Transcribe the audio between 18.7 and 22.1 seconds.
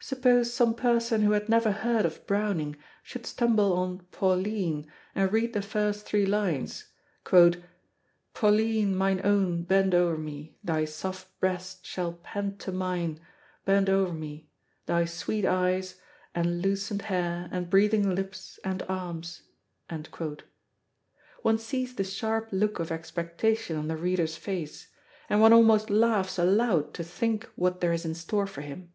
arms" one sees the